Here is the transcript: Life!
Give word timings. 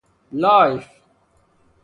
Life! 0.31 0.89